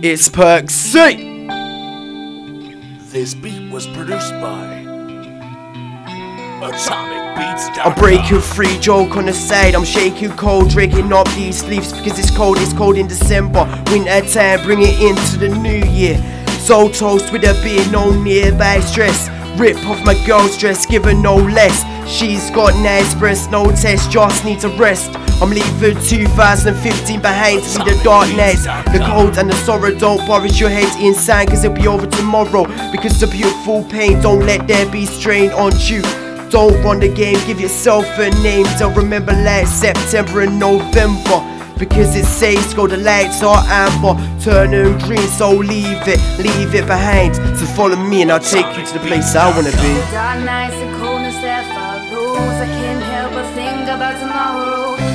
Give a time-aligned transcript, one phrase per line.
[0.00, 1.48] It's Perk C.
[3.10, 4.76] This beat was produced by
[6.62, 7.68] Atomic Beats.
[7.82, 9.74] I'm breaking free, joke on the side.
[9.74, 12.58] I'm shaking cold, drinking up these leaves because it's cold.
[12.60, 16.16] It's cold in December, winter time, bring it into the new year.
[16.60, 19.28] So toast with a beer, no nearby stress.
[19.58, 21.82] Rip off my girl's dress, give her no less.
[22.08, 25.10] She's got nice breasts, no test, just needs a rest.
[25.40, 28.64] I'm leaving 2015 behind to be the darkness.
[28.90, 29.94] the cold and the sorrow.
[29.94, 32.64] Don't worry your head inside, cause it'll be over tomorrow.
[32.90, 36.02] Because the beautiful pain, don't let there be strain on you.
[36.50, 38.66] Don't run the game, give yourself a name.
[38.80, 41.38] Don't remember last September and November.
[41.78, 46.88] Because it says go the lights are amber, turning green, so leave it, leave it
[46.88, 47.36] behind.
[47.56, 49.94] So follow me and I'll take you to the place I wanna be.
[50.10, 52.60] Dark nights and coldness that follows.
[52.60, 55.07] I can't help but think about tomorrow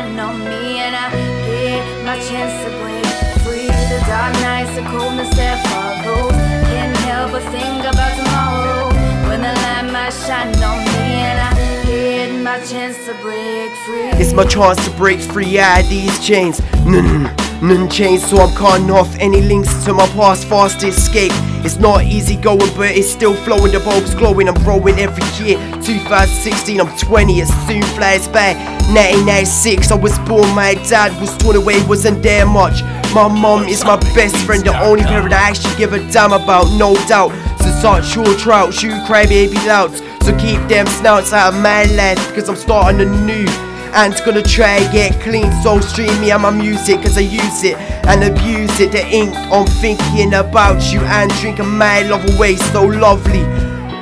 [0.00, 1.10] shine on me and I
[1.46, 3.04] get my chance to break
[3.44, 3.66] free.
[3.66, 6.32] The dark nights and coldness that follows.
[6.70, 8.88] Can't help but think about tomorrow
[9.28, 14.10] when the light might shine on me and I get my chance to break free.
[14.20, 16.60] It's my chance to break free out of these chains.
[16.86, 21.32] None chains, so I'm cutting off any links to my past, fast escape.
[21.62, 23.72] It's not easy going, but it's still flowing.
[23.72, 25.58] The bulb's glowing, I'm growing every year.
[25.82, 28.54] 2016, I'm 20, it soon flies by.
[28.90, 32.82] 1996, I was born, my dad was torn away, wasn't there much.
[33.14, 36.66] My mom is my best friend, the only parent I actually give a damn about,
[36.78, 37.32] no doubt.
[37.60, 40.02] So such your trout, you cry baby louds.
[40.24, 43.46] So keep them snouts out of my life, because I'm starting anew.
[43.92, 47.76] And gonna try get clean, so stream me and my music, cause I use it
[48.06, 48.92] and abuse it.
[48.92, 53.44] The ink on thinking about you and drinking my love away, so lovely.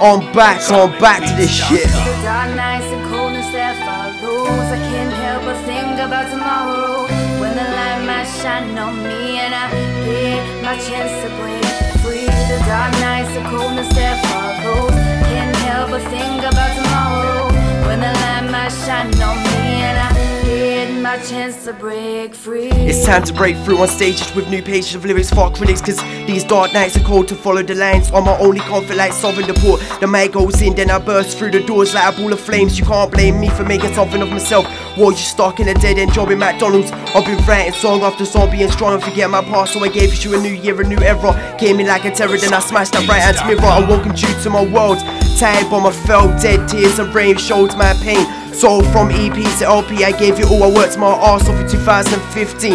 [0.00, 1.88] On back, on back to this shit.
[1.88, 4.70] The dark nights and coldness that follows.
[4.70, 7.08] I can't help but think about tomorrow
[7.40, 9.70] when the light might shine on me and I
[10.06, 11.64] get my chance to break
[12.02, 12.26] free.
[12.26, 14.90] The dark nights and coldness that follows.
[15.28, 16.87] Can't help but think about tomorrow
[21.08, 22.68] my chance to break free.
[22.70, 25.80] It's time to break through on stages with new pages of lyrics for critics.
[25.80, 28.10] Cause these dark nights are cold to follow the lines.
[28.10, 29.80] On my only comfort, like solving the port.
[30.00, 32.78] The mic goes in, then I burst through the doors like a ball of flames.
[32.78, 34.66] You can't blame me for making something of myself.
[34.98, 36.92] While you stuck in a dead end job in McDonald's.
[36.92, 39.72] I've been writing song after song, being strong and forget my past.
[39.72, 41.56] So I gave you a new year, a new era.
[41.58, 43.64] Came in like a terror, then I smashed that right hand mirror.
[43.64, 44.98] I welcomed you to my world.
[45.38, 48.26] Tired bomb, I felt dead, tears and rain showed my pain.
[48.52, 50.64] So from EP to LP, I gave you all.
[50.64, 52.72] I worked my ass off in 2015.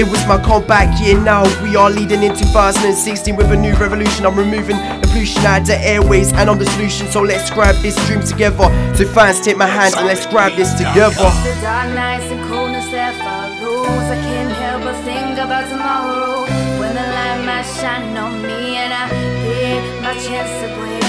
[0.00, 1.44] It was my comeback year now.
[1.62, 4.24] We are leading in 2016 with a new revolution.
[4.24, 7.06] I'm removing the pollution out the airways, and I'm the solution.
[7.08, 8.64] So let's grab this dream together.
[8.96, 11.12] So fans, take my hand and let's grab this together.
[11.44, 14.08] The dark nights and coldness that follows.
[14.08, 16.48] I can't help but think about tomorrow
[16.80, 19.10] when the light might shine on me and I
[19.44, 21.00] get my chance to break free.
[21.00, 21.05] The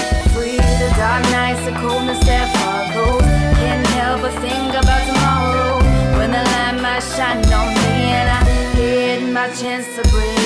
[0.98, 3.22] dark nights and coldness that follows.
[3.62, 5.78] Can't help but think about tomorrow
[6.18, 8.40] when the light might shine on me and I
[8.74, 10.37] get my chance to break